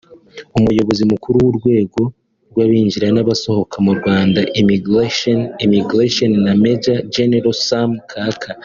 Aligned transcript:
Umuyobozi 0.57 1.03
mukuru 1.11 1.35
w’urwego 1.43 2.01
rw’abinjira 2.51 3.07
n’abasohoka 3.11 3.75
mu 3.85 3.91
Rwanda(Emmigration 3.99 5.39
&immigration) 5.65 6.31
na 6.45 6.53
Maj 6.63 6.83
General 7.15 7.55
Sam 7.69 7.91
Kaka 8.11 8.49